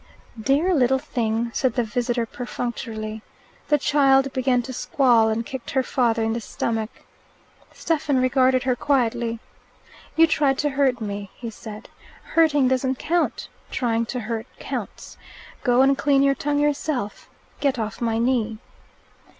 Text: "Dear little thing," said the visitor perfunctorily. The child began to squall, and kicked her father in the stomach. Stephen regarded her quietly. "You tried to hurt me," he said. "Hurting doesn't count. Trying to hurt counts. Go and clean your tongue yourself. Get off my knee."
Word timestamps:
"Dear 0.41 0.73
little 0.73 0.97
thing," 0.97 1.51
said 1.53 1.75
the 1.75 1.83
visitor 1.83 2.25
perfunctorily. 2.25 3.21
The 3.67 3.77
child 3.77 4.33
began 4.33 4.63
to 4.63 4.73
squall, 4.73 5.29
and 5.29 5.45
kicked 5.45 5.69
her 5.69 5.83
father 5.83 6.23
in 6.23 6.33
the 6.33 6.41
stomach. 6.41 6.89
Stephen 7.71 8.17
regarded 8.17 8.63
her 8.63 8.75
quietly. 8.75 9.37
"You 10.15 10.25
tried 10.25 10.57
to 10.57 10.71
hurt 10.71 11.01
me," 11.01 11.29
he 11.35 11.51
said. 11.51 11.87
"Hurting 12.33 12.67
doesn't 12.67 12.97
count. 12.97 13.47
Trying 13.69 14.07
to 14.07 14.21
hurt 14.21 14.47
counts. 14.57 15.17
Go 15.63 15.83
and 15.83 15.95
clean 15.95 16.23
your 16.23 16.33
tongue 16.33 16.57
yourself. 16.57 17.29
Get 17.59 17.77
off 17.77 18.01
my 18.01 18.17
knee." 18.17 18.57